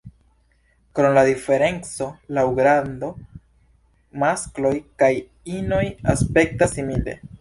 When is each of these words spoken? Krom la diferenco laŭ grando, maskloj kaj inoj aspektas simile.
Krom 0.99 1.11
la 1.17 1.23
diferenco 1.27 2.07
laŭ 2.37 2.45
grando, 2.59 3.09
maskloj 4.25 4.73
kaj 5.03 5.11
inoj 5.59 5.83
aspektas 6.15 6.75
simile. 6.81 7.21